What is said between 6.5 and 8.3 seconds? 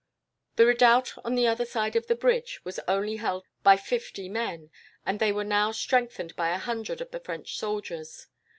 hundred of the French soldiers.